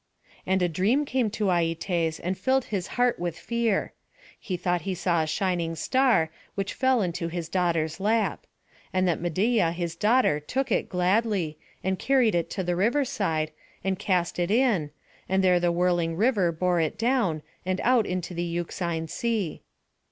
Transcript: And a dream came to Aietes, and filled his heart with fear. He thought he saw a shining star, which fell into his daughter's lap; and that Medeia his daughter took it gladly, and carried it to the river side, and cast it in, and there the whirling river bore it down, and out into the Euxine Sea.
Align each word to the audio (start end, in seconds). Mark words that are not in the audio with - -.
And 0.47 0.63
a 0.63 0.67
dream 0.67 1.05
came 1.05 1.29
to 1.29 1.51
Aietes, 1.51 2.19
and 2.19 2.35
filled 2.35 2.65
his 2.73 2.87
heart 2.97 3.19
with 3.19 3.37
fear. 3.37 3.93
He 4.39 4.57
thought 4.57 4.81
he 4.81 4.95
saw 4.95 5.21
a 5.21 5.27
shining 5.27 5.75
star, 5.75 6.31
which 6.55 6.73
fell 6.73 7.03
into 7.03 7.27
his 7.27 7.47
daughter's 7.47 7.99
lap; 7.99 8.47
and 8.91 9.07
that 9.07 9.19
Medeia 9.21 9.71
his 9.71 9.95
daughter 9.95 10.39
took 10.39 10.71
it 10.71 10.89
gladly, 10.89 11.59
and 11.83 11.99
carried 11.99 12.33
it 12.33 12.49
to 12.49 12.63
the 12.63 12.75
river 12.75 13.05
side, 13.05 13.51
and 13.83 13.99
cast 13.99 14.39
it 14.39 14.49
in, 14.49 14.89
and 15.29 15.43
there 15.43 15.59
the 15.59 15.71
whirling 15.71 16.15
river 16.17 16.51
bore 16.51 16.79
it 16.81 16.97
down, 16.97 17.43
and 17.63 17.79
out 17.81 18.07
into 18.07 18.33
the 18.33 18.41
Euxine 18.43 19.07
Sea. 19.07 19.61